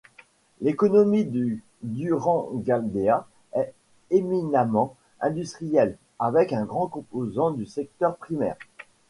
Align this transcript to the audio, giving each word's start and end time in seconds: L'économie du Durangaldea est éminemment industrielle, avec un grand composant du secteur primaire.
L'économie 0.61 1.25
du 1.25 1.63
Durangaldea 1.83 3.27
est 3.53 3.71
éminemment 4.09 4.95
industrielle, 5.19 5.95
avec 6.17 6.53
un 6.53 6.65
grand 6.65 6.87
composant 6.87 7.51
du 7.51 7.67
secteur 7.67 8.17
primaire. 8.17 8.57